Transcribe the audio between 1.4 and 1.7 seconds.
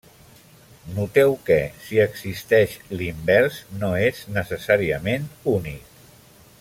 que,